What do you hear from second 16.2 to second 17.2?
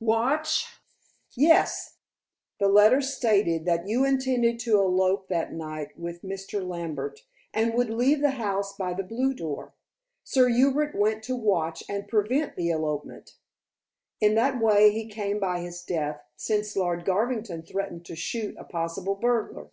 since Lord